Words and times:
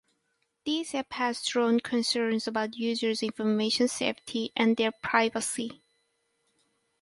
These 0.65 0.95
app 0.95 1.13
has 1.13 1.45
drawn 1.45 1.79
concerns 1.79 2.47
about 2.47 2.75
users 2.75 3.21
information 3.21 3.87
safety 3.87 4.51
and 4.57 4.75
their 4.75 4.91
privacy. 4.91 5.83